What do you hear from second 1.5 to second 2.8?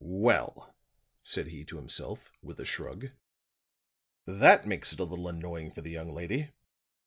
to himself with a